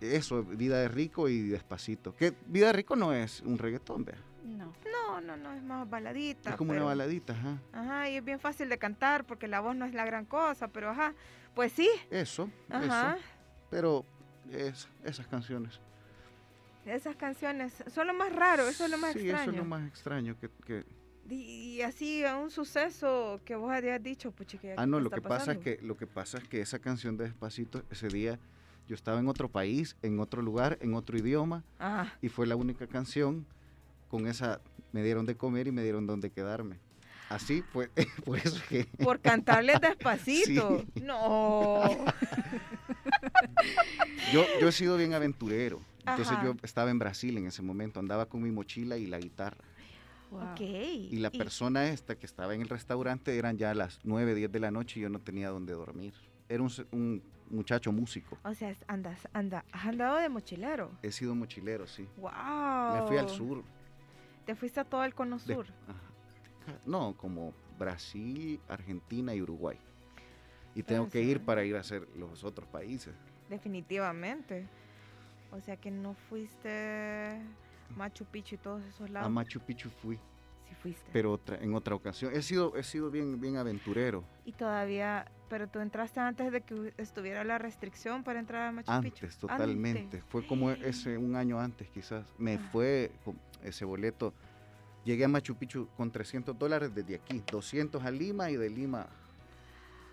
[0.00, 2.14] eso, vida de rico y despacito.
[2.16, 4.18] Que vida de rico no es un reggaetón, vea.
[4.44, 4.72] No.
[4.90, 6.50] No, no, no, es más baladita.
[6.50, 7.58] Es como pero- una baladita, ajá.
[7.72, 10.68] Ajá, y es bien fácil de cantar porque la voz no es la gran cosa,
[10.68, 11.14] pero ajá,
[11.54, 13.16] pues sí, Eso, ajá.
[13.16, 13.24] eso.
[13.70, 14.04] Pero
[14.50, 15.80] es, esas canciones.
[16.86, 19.42] Esas canciones son lo más raro, eso es lo más sí, extraño.
[19.42, 20.36] eso es lo más extraño.
[20.40, 20.84] Que, que-
[21.28, 25.04] Y, y así, a un suceso que vos habías dicho, puchi, que Ah, no, ¿qué
[25.04, 28.08] lo que, pasa es que, lo que pasa es que esa canción de Despacito, ese
[28.08, 28.38] día
[28.90, 32.12] yo estaba en otro país, en otro lugar, en otro idioma, Ajá.
[32.20, 33.46] y fue la única canción
[34.08, 36.80] con esa, me dieron de comer y me dieron donde quedarme.
[37.28, 37.88] Así fue,
[38.24, 38.84] por eso es que...
[39.04, 40.84] Por cantarles despacito.
[40.94, 41.02] Sí.
[41.02, 41.82] No.
[44.32, 45.80] Yo, yo he sido bien aventurero.
[46.00, 46.44] Entonces Ajá.
[46.44, 49.58] yo estaba en Brasil en ese momento, andaba con mi mochila y la guitarra.
[50.30, 50.54] Wow.
[50.58, 54.60] Y la persona esta que estaba en el restaurante eran ya las 9, 10 de
[54.60, 56.14] la noche y yo no tenía dónde dormir.
[56.50, 58.36] Era un, un muchacho músico.
[58.44, 60.90] O sea, andas, anda, has andado de mochilero.
[61.02, 62.06] He sido mochilero, sí.
[62.16, 62.30] Wow.
[63.02, 63.62] Me fui al sur.
[64.44, 65.66] Te fuiste a todo el cono de- sur.
[65.88, 66.78] ajá.
[66.84, 69.78] No, como Brasil, Argentina y Uruguay.
[70.74, 73.14] Y tengo que ir para ir a hacer los otros países.
[73.48, 74.66] Definitivamente.
[75.52, 77.40] O sea que no fuiste
[77.96, 79.30] Machu Picchu y todos esos A lados.
[79.30, 80.16] Machu Picchu fui,
[80.68, 81.10] sí fuiste.
[81.12, 82.32] pero otra, en otra ocasión.
[82.34, 84.24] He sido, he sido bien, bien aventurero.
[84.44, 89.02] y todavía, pero tú entraste antes de que estuviera la restricción para entrar a Machu
[89.02, 89.24] Picchu.
[89.26, 90.22] Antes, totalmente.
[90.28, 92.32] Fue como ese un año antes quizás.
[92.38, 92.68] Me Ah.
[92.72, 94.32] fue con ese boleto.
[95.04, 99.06] Llegué a Machu Picchu con 300 dólares desde aquí, 200 a Lima y de Lima.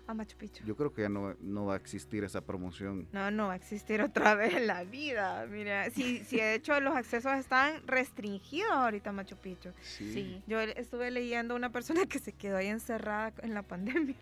[0.08, 0.64] A Machu Picchu.
[0.64, 3.06] Yo creo que ya no, no va a existir esa promoción.
[3.12, 5.46] No, no va a existir otra vez en la vida.
[5.46, 9.70] Mira, sí, sí, de hecho los accesos están restringidos ahorita a Machu Picchu.
[9.82, 10.12] Sí.
[10.14, 10.42] Sí.
[10.46, 14.16] Yo estuve leyendo una persona que se quedó ahí encerrada en la pandemia.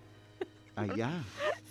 [0.94, 1.10] Allá.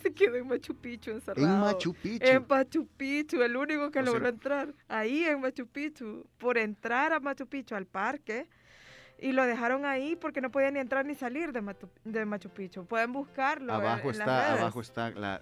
[0.02, 1.48] Se quedó en Machu Picchu encerrado.
[1.48, 2.26] En Machu Picchu.
[2.28, 4.74] En Machu Picchu, el único que O sea- logró entrar.
[4.88, 6.26] Ahí en Machu Picchu.
[6.38, 8.48] Por entrar a Machu Picchu, al parque.
[9.18, 12.50] Y lo dejaron ahí porque no podía ni entrar ni salir de, Matu- de Machu
[12.50, 12.86] Picchu.
[12.86, 13.74] Pueden buscarlo.
[13.74, 14.62] en- Abajo en las está, redes.
[14.62, 15.42] abajo está la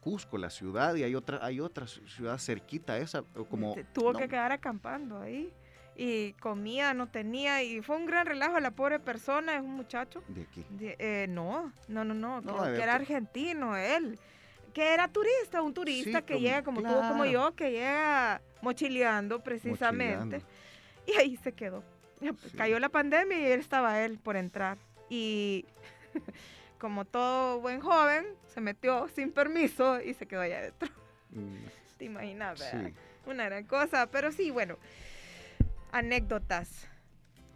[0.00, 4.12] Cusco, la ciudad, y hay otra, hay otra ci- ciudad cerquita a esa, como Tuvo
[4.12, 5.50] no, que quedar acampando ahí.
[5.96, 7.62] Y comida no tenía.
[7.62, 8.58] Y fue un gran relajo.
[8.60, 10.22] La pobre persona es un muchacho.
[10.28, 10.64] de aquí.
[10.70, 12.40] de- eh, no, no, no, no.
[12.40, 14.18] No, de que era argentino él.
[14.72, 17.30] Que era turista, un turista Sí, que como- llega como tú o como claro.
[17.30, 20.16] yo, que llega mochileando precisamente.
[20.38, 20.46] Mochileando.
[21.06, 21.84] Y ahí se quedó.
[22.18, 22.56] Sí.
[22.56, 24.78] Cayó la pandemia y él estaba él por entrar.
[25.10, 25.66] Y
[26.78, 30.88] como todo buen joven, se metió sin permiso y se quedó allá adentro.
[31.30, 31.56] Mm,
[31.98, 32.58] ¿Te imaginas?
[32.58, 32.88] verdad?
[32.88, 32.94] sí.
[33.30, 34.06] Una gran cosa.
[34.10, 34.76] Pero sí, bueno.
[35.98, 36.88] Anécdotas.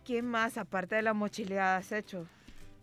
[0.05, 2.25] ¿Qué más aparte de la mochileada has hecho?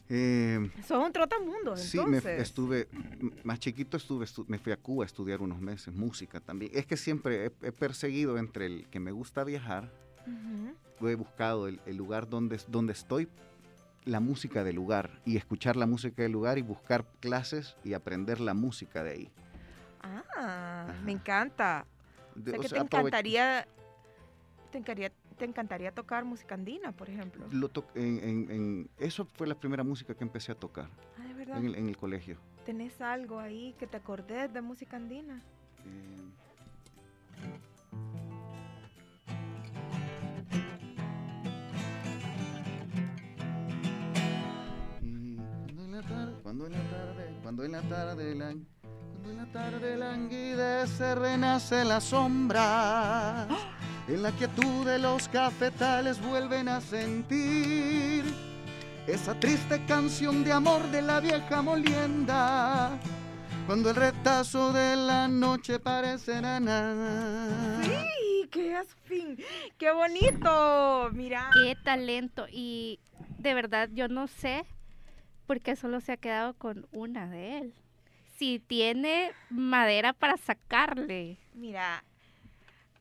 [0.10, 2.42] Eh, Sos un trotamundo, Sí, me entonces.
[2.42, 6.42] estuve, m- más chiquito estuve, estu- me fui a Cuba a estudiar unos meses, música
[6.42, 6.72] también.
[6.76, 9.90] Es que siempre he, he perseguido entre el que me gusta viajar,
[10.28, 11.08] Ujú.
[11.08, 13.30] he buscado el, el lugar donde, donde estoy,
[14.04, 18.42] la música del lugar, y escuchar la música del lugar y buscar clases y aprender
[18.42, 19.32] la música de ahí.
[20.02, 20.24] Ah,
[20.90, 21.02] Ajá.
[21.06, 21.86] me encanta.
[22.38, 23.68] O sea o que sea, te encantaría,
[24.72, 27.46] te encantaría, te encantaría tocar música andina, por ejemplo.
[27.52, 31.28] lo to- en- en- en- eso fue la primera música que empecé a tocar Ah,
[31.28, 31.58] de verdad.
[31.58, 32.38] en el, en el colegio.
[32.66, 35.42] ¿Tenés algo ahí que te acordes de música andina?
[35.86, 36.32] Eh,
[45.64, 47.82] cuando en la tarde, cuando en la tarde, cuando en la
[49.12, 53.48] cuando en la tarde languidece, renace la sombra.
[54.08, 58.24] En la quietud de los cafetales vuelven a sentir
[59.08, 63.00] esa triste canción de amor de la vieja molienda.
[63.66, 67.82] Cuando el retazo de la noche parece nada.
[67.84, 68.48] ¡Sí!
[68.52, 69.38] ¡Qué fin!
[69.80, 71.10] ¡Qué bonito!
[71.12, 71.50] Mira.
[71.56, 72.46] Qué talento.
[72.52, 73.00] Y
[73.40, 74.66] de verdad yo no sé
[75.48, 77.74] por qué solo se ha quedado con una de él.
[78.38, 81.40] Si tiene madera para sacarle.
[81.56, 82.04] Mira,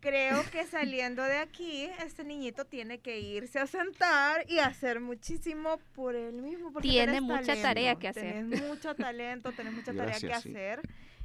[0.04, 5.78] creo que saliendo de aquí, este niñito tiene que irse a sentar y hacer muchísimo
[5.94, 6.72] por él mismo.
[6.72, 8.34] porque Tiene mucha talento, tarea que hacer.
[8.34, 10.30] Tenés mucho talento, tenés mucha tarea que sí.
[10.30, 10.80] hacer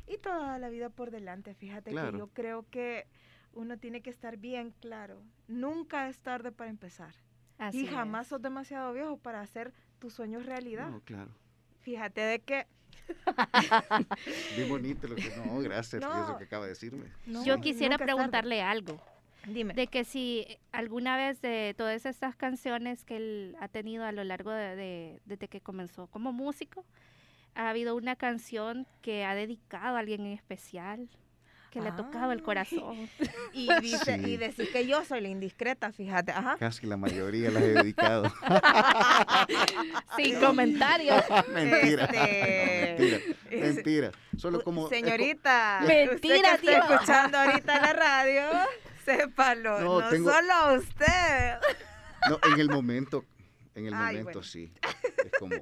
[0.08, 1.54] y toda la vida por delante.
[1.54, 3.06] Fíjate que yo creo que
[3.54, 5.22] uno tiene que estar bien claro.
[5.48, 7.14] Nunca es tarde para empezar.
[7.58, 8.30] Así y jamás es.
[8.30, 10.90] sos demasiado viejo para hacer tus sueños realidad.
[10.90, 11.32] No, claro.
[11.82, 12.68] Fíjate de que...
[14.56, 15.30] Bien bonito lo que.
[15.46, 16.24] No, gracias por No.
[16.24, 17.06] eso que acaba de decirme.
[17.26, 19.02] no, Yo quisiera preguntarle algo.
[19.46, 19.74] Dime.
[19.74, 24.24] De que si alguna vez de todas estas canciones que él ha tenido a lo
[24.24, 26.84] largo de, de- desde que comenzó como músico,
[27.56, 31.10] ha habido una canción que ha dedicado a alguien en especial,
[31.72, 33.10] que le ha tocado el corazón.
[33.54, 34.32] Y, dice, Sí.
[34.32, 36.32] y decir que yo soy la indiscreta, fíjate.
[36.32, 36.56] Ajá.
[36.60, 38.32] Casi la mayoría las he dedicado.
[40.16, 41.24] Sin comentarios.
[41.54, 42.06] mentira.
[42.06, 42.98] Este,
[43.50, 43.66] mentira.
[43.68, 44.12] Mentira.
[44.38, 44.88] Solo como.
[44.90, 46.72] Señorita, Mentira, usted que tío.
[46.78, 48.44] está escuchando ahorita la radio,
[49.06, 51.56] sépalo, no, No, tengo- solo a usted.
[52.30, 53.26] No, en el momento.
[53.76, 54.44] En el Ay, momento bueno.
[54.44, 54.72] sí.
[55.26, 55.56] Es como.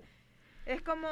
[0.65, 1.07] Es como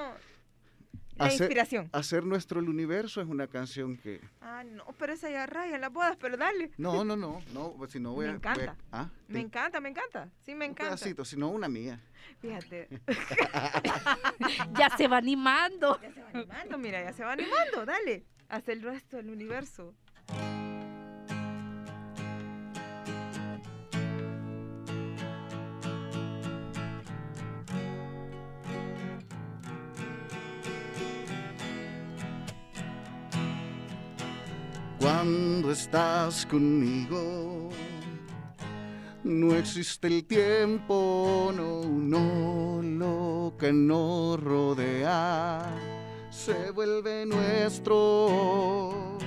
[1.17, 1.89] la Hacer- inspiración.
[1.93, 4.19] Hacer nuestro el universo es una canción que.
[4.41, 6.71] Ah, no, pero esa ya raya en las bodas, pero dale.
[6.77, 7.41] No, no, no.
[7.53, 8.37] no pues si no voy Me a.
[8.37, 8.77] voy a- encanta.
[8.91, 10.29] ah, Me encanta, me encanta.
[10.45, 10.95] Sí, me un encanta.
[10.95, 11.99] pedacito, si no una mía.
[12.41, 12.89] Fíjate.
[14.77, 15.99] ya se va animando.
[16.01, 17.85] Ya se va animando, mira, ya se va animando.
[17.85, 18.25] Dale.
[18.49, 19.95] Haz el resto del universo.
[35.75, 37.69] Estás conmigo,
[39.25, 45.65] no existe el tiempo, no, no, lo que nos rodea
[46.29, 49.17] se vuelve nuestro.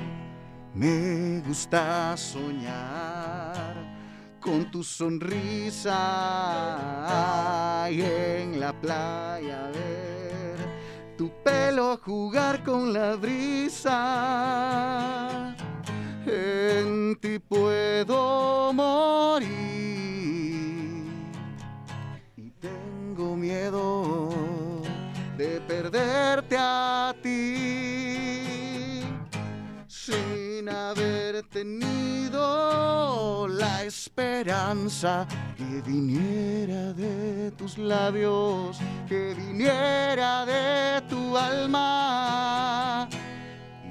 [0.72, 3.76] Me gusta soñar
[4.40, 5.98] con tu sonrisa
[7.90, 10.56] y en la playa ver
[11.18, 13.98] tu pelo jugar con la brisa.
[16.30, 19.48] En ti puedo morir
[22.36, 24.28] y tengo miedo
[25.38, 29.00] de perderte a ti
[29.86, 42.47] sin haber tenido la esperanza que viniera de tus labios, que viniera de tu alma.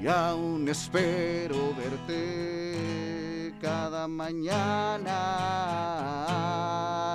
[0.01, 5.17] Y aún espero verte cada mañana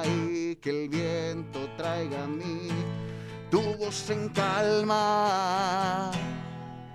[0.05, 2.69] y que el viento traiga a mí
[3.51, 6.11] tu voz en calma.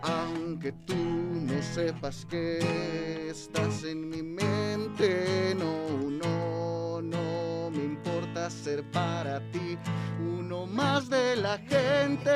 [0.02, 8.84] Aunque tú no sepas que estás en mi mente, no, no, no me importa ser
[8.92, 9.78] para ti
[10.20, 12.32] uno más de la gente.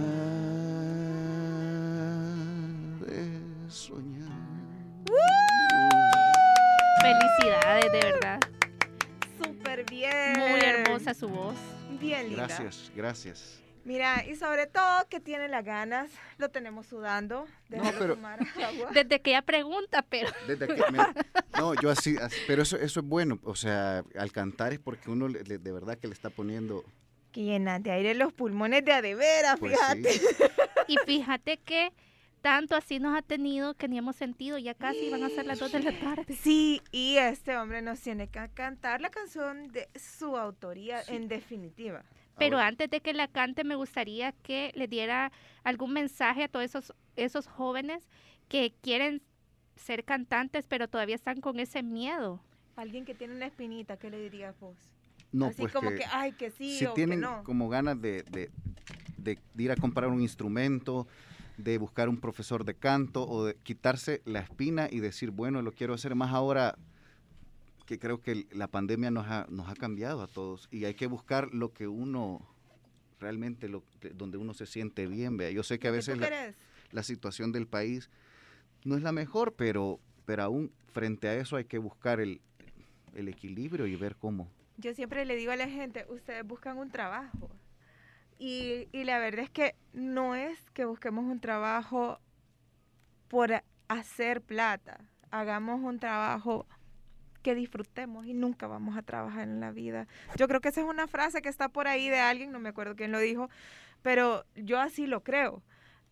[3.01, 4.29] de soñar.
[7.01, 8.41] Felicidades, de verdad.
[9.43, 10.39] Súper bien.
[10.39, 11.55] Muy hermosa su voz.
[11.99, 12.47] Bien linda.
[12.47, 13.57] Gracias, gracias.
[13.83, 17.47] Mira, y sobre todo que tiene las ganas, lo tenemos sudando.
[17.71, 18.91] Déjalo pero- tomar agua.
[18.95, 20.99] Desde que ella pregunta, pero Desde que me-
[21.59, 25.11] no, yo así, así- pero eso, eso es bueno, o sea, al cantar es porque
[25.11, 26.85] uno le- le- de verdad que le está poniendo,
[27.33, 30.12] Que llenas de aire los pulmones de a de veras, pues fíjate.
[30.12, 30.27] sí,
[30.88, 31.93] y fíjate que
[32.40, 35.59] tanto así nos ha tenido que ni hemos sentido, ya casi van a ser las
[35.59, 36.35] 2 de la tarde.
[36.35, 41.14] Sí, y este hombre nos tiene que cantar la canción de su autoría, Sí.
[41.16, 42.03] en definitiva.
[42.38, 45.31] Pero antes de que la cante, me gustaría que le diera
[45.62, 48.09] algún mensaje a todos esos, esos jóvenes
[48.49, 49.21] que quieren
[49.77, 52.40] ser cantantes, pero todavía están con ese miedo.
[52.77, 54.77] Alguien que tiene una espinita, ¿qué le dirías vos?
[55.33, 57.45] No, Así pues como que que, ay, que sí si o tienen que no.
[57.45, 58.51] como ganas de, de-
[59.19, 61.07] de ir a comprar un instrumento,
[61.59, 65.73] de buscar un profesor de canto o de quitarse la espina y decir, bueno, lo
[65.73, 66.75] quiero hacer más ahora
[67.87, 71.07] que creo que la pandemia nos ha, nos ha cambiado a todos y hay que
[71.07, 72.40] buscar lo que uno
[73.19, 73.83] realmente, lo,
[74.14, 75.51] donde uno se siente bien, vea.
[75.51, 76.27] Yo sé que a ¿Qué veces la-
[76.93, 78.09] la situación del país
[78.85, 82.40] no es la mejor, pero, pero aún frente a eso hay que buscar el,
[83.14, 84.49] el equilibrio y ver cómo.
[84.81, 87.51] Yo siempre le digo a la gente, ustedes buscan un trabajo.
[88.38, 92.19] Y, y la verdad es que no es que busquemos un trabajo
[93.29, 94.99] por hacer plata.
[95.31, 96.66] Hagamos un trabajo
[97.43, 100.07] que disfrutemos y nunca vamos a trabajar en la vida.
[100.37, 102.71] Yo creo que esa es una frase que está por ahí de alguien, no me
[102.71, 103.51] acuerdo quién lo dijo,
[104.03, 105.62] pero yo así lo creo.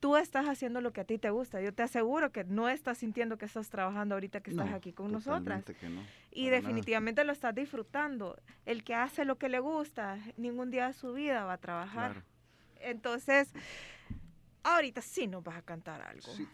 [0.00, 1.61] Tú estás haciendo lo que a ti te gusta.
[1.61, 4.92] Yo te aseguro que no estás sintiendo que estás trabajando ahorita que estás No, aquí
[4.92, 5.64] con nosotras.
[5.64, 6.56] que no, Y nada.
[6.56, 8.37] definitivamente lo estás disfrutando.
[8.64, 12.12] El que hace lo que le gusta, ningún día de su vida va a trabajar.
[12.12, 12.26] Claro.
[12.80, 13.52] Entonces,
[14.62, 16.32] ahorita sí nos vas a cantar algo.
[16.32, 16.46] Sí.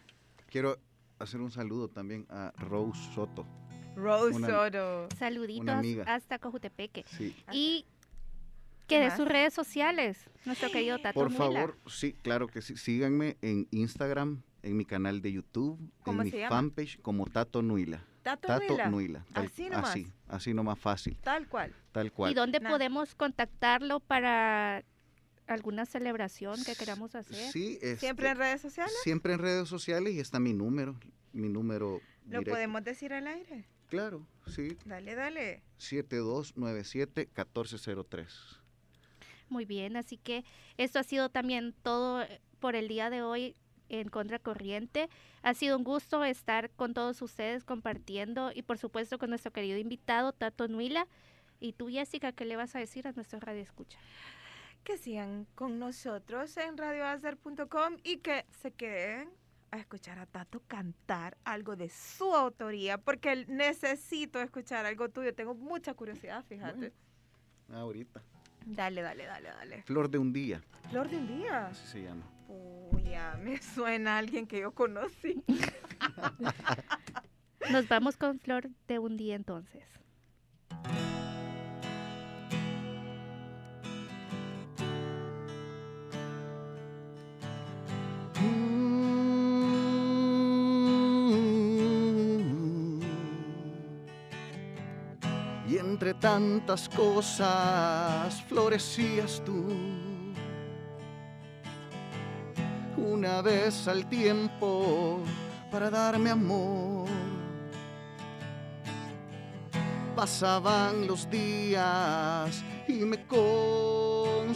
[0.49, 0.77] Quiero
[1.19, 3.45] hacer un saludo también a Rose Soto.
[3.95, 5.07] Rose Una- Soto.
[5.17, 6.03] Saluditos amiga.
[6.07, 7.05] hasta Cojutepeque.
[7.07, 7.35] Sí.
[7.51, 7.85] Y
[8.87, 12.77] que de sus redes sociales, nuestro querido Tato Por favor, sí, claro que sí.
[12.77, 16.49] Síganme en Instagram, en mi canal de YouTube, ¿Cómo en mi llama?
[16.55, 18.03] fanpage como Tato Nuila.
[18.23, 19.25] Tato, Tato Nuila, Nuila.
[19.33, 19.89] tal- Así nomás.
[19.91, 21.73] Así, así nomás fácil, Tal cual.
[21.91, 22.31] tal cual.
[22.31, 24.83] ¿Y dónde podemos contactarlo para
[25.47, 27.51] alguna celebración que queramos hacer?
[27.51, 28.95] Sí, Siempre este, en redes sociales.
[29.03, 30.95] Siempre en redes sociales y está mi número,
[31.33, 32.51] mi número Lo directo.
[32.51, 33.67] podemos decir al aire.
[33.89, 35.61] Claro, sí, Dale, dale.
[35.77, 38.59] 7297-1403.
[39.49, 40.43] Muy bien, así que
[40.77, 43.55] esto ha sido también todo eh, por el día de hoy
[43.89, 45.09] en Contracorriente.
[45.43, 49.77] Ha sido un gusto estar con todos ustedes compartiendo y por supuesto con nuestro querido
[49.77, 51.07] invitado Tato Nuila.
[51.59, 53.97] Y tú, Jessica, ¿qué le vas a decir a nuestro radio escucha?
[54.83, 59.29] Que sigan con nosotros en radioazer.com y que se queden
[59.71, 65.33] a escuchar a Tato cantar algo de su autoría, porque necesito escuchar algo tuyo.
[65.33, 66.93] Tengo mucha curiosidad, fíjate.
[67.67, 67.81] Bueno.
[67.81, 68.21] Ahorita.
[68.65, 69.83] Dale, dale, dale, dale.
[69.83, 71.67] Flor de un día, Flor de un día.
[71.67, 72.23] así se llama.
[72.47, 75.43] Uy, ya me suena a alguien que yo conocí.
[77.71, 79.83] Nos vamos con Flor de un día entonces.
[96.25, 99.63] Tantas cosas florecías tú.
[102.97, 105.19] Una vez al tiempo
[105.71, 107.07] para darme amor.
[110.15, 114.49] Pasaban los días y me consumías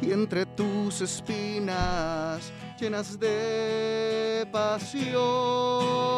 [0.00, 6.14] y entre tus espinas llenas de pasión.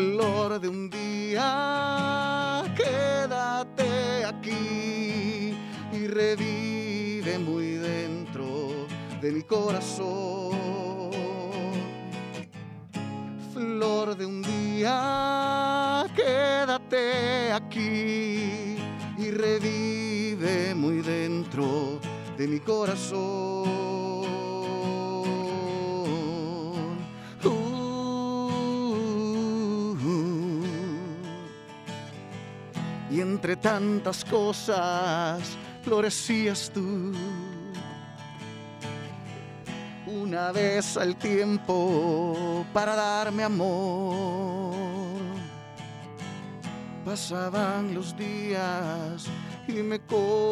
[0.00, 5.54] Flor de un día, quédate aquí
[5.92, 8.86] y revive muy dentro
[9.20, 11.10] de mi corazón.
[13.52, 18.78] Flor de un día, quédate aquí
[19.18, 22.00] y revive muy dentro
[22.38, 24.00] de mi corazón.
[33.40, 37.14] Entre tantas cosas florecías tú.
[40.06, 44.74] Una vez al tiempo para darme amor.
[47.02, 49.24] Pasaban los días
[49.66, 50.44] y me consumías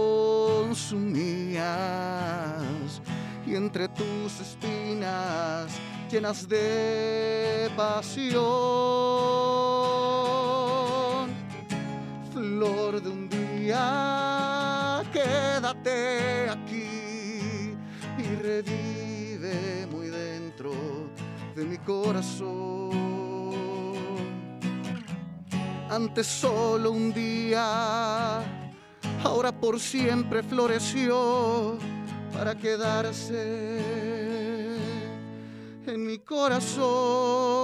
[3.47, 5.73] y entre tus espinas
[6.11, 9.19] llenas de pasión
[12.59, 17.77] de un día quédate aquí
[18.19, 20.73] y revive muy dentro
[21.55, 22.91] de mi corazón
[25.89, 28.41] antes solo un día
[29.23, 31.79] ahora por siempre floreció
[32.33, 34.09] para quedarse
[35.87, 37.58] en mi corazón.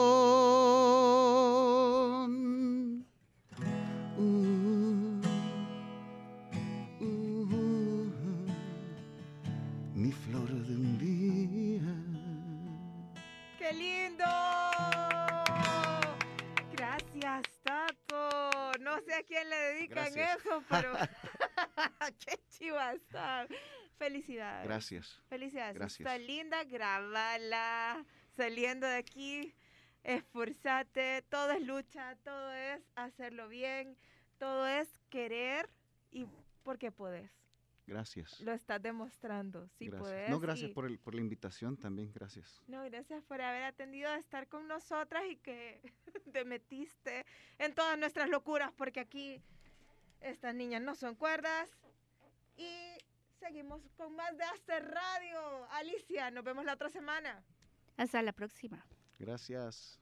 [24.63, 24.65] Felicidades.
[24.69, 25.23] Gracias.
[25.29, 25.75] Felicidades.
[25.75, 26.01] Gracias.
[26.01, 28.05] Está linda, grabala.
[28.31, 29.55] Saliendo de aquí,
[30.03, 31.23] esforzate.
[31.29, 33.97] Todo es lucha, todo es hacerlo bien,
[34.39, 35.69] todo es querer
[36.11, 36.27] y
[36.63, 37.31] porque podés.
[37.87, 38.41] Gracias.
[38.41, 39.69] Lo estás demostrando.
[39.69, 40.01] Sí gracias.
[40.09, 40.31] podés.
[40.31, 42.63] No, gracias y- por, el, por la invitación también, gracias.
[42.67, 45.83] No, gracias por haber atendido a estar con nosotras y que
[46.33, 47.27] te metiste
[47.59, 49.43] en todas nuestras locuras, porque aquí
[50.21, 51.69] estas niñas no son cuerdas.
[52.57, 52.97] Y
[53.47, 55.67] seguimos con más de Aster Radio.
[55.73, 57.45] Alicia, nos vemos la otra semana.
[57.97, 58.87] Hasta la próxima.
[59.19, 60.01] Gracias.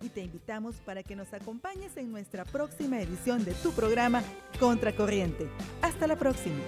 [0.00, 4.22] y te invitamos para que nos acompañes en nuestra próxima edición de tu programa
[4.58, 5.48] Contracorriente.
[5.82, 6.60] Hasta la próxima.